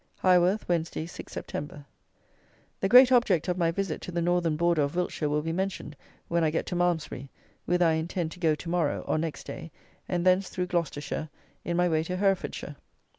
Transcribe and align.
Highworth, 0.23 0.67
Wednesday, 0.67 1.05
6th 1.05 1.43
Sept. 1.45 1.85
The 2.79 2.89
great 2.89 3.11
object 3.11 3.47
of 3.47 3.55
my 3.55 3.69
visit 3.69 4.01
to 4.01 4.11
the 4.11 4.19
Northern 4.19 4.55
border 4.57 4.81
of 4.81 4.95
Wiltshire 4.95 5.29
will 5.29 5.43
be 5.43 5.53
mentioned 5.53 5.95
when 6.27 6.43
I 6.43 6.49
get 6.49 6.65
to 6.65 6.75
Malmsbury, 6.75 7.29
whither 7.65 7.85
I 7.85 7.91
intend 7.91 8.31
to 8.31 8.39
go 8.39 8.55
to 8.55 8.67
morrow, 8.69 9.01
or 9.01 9.19
next 9.19 9.43
day, 9.43 9.69
and 10.09 10.25
thence 10.25 10.49
through 10.49 10.65
Gloucestershire, 10.65 11.29
in 11.63 11.77
my 11.77 11.87
way 11.87 12.03
to 12.05 12.17
Herefordshire. 12.17 12.77